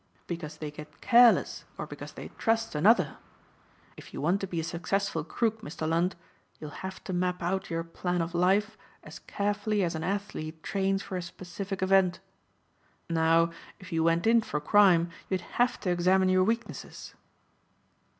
"Because 0.25 0.57
they 0.57 0.71
get 0.71 0.99
careless 0.99 1.63
or 1.77 1.85
because 1.85 2.13
they 2.13 2.29
trust 2.29 2.73
another. 2.73 3.17
If 3.95 4.15
you 4.15 4.19
want 4.19 4.41
to 4.41 4.47
be 4.47 4.59
a 4.59 4.63
successful 4.63 5.23
crook, 5.23 5.61
Mr. 5.61 5.87
Lund, 5.87 6.15
you'll 6.59 6.71
have 6.81 7.03
to 7.03 7.13
map 7.13 7.43
out 7.43 7.69
your 7.69 7.83
plan 7.83 8.19
of 8.19 8.33
life 8.33 8.79
as 9.03 9.19
carefully 9.19 9.83
as 9.83 9.93
an 9.93 10.03
athlete 10.03 10.63
trains 10.63 11.03
for 11.03 11.17
a 11.17 11.21
specific 11.21 11.83
event. 11.83 12.19
Now 13.11 13.51
if 13.79 13.91
you 13.91 14.03
went 14.03 14.25
in 14.25 14.41
for 14.41 14.59
crime 14.59 15.11
you'd 15.29 15.41
have 15.61 15.79
to 15.81 15.91
examine 15.91 16.29
your 16.29 16.45
weaknesses." 16.45 17.13